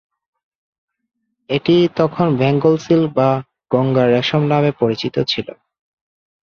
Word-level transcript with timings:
এটি 1.49 1.75
তখন 1.97 2.27
Bengal 2.37 2.75
silk 2.77 3.07
বা 3.17 3.29
গঙ্গার 3.71 4.07
রেশম 4.09 4.43
নামে 4.51 4.71
পরিচিত 4.81 5.15
ছিল। 5.31 5.47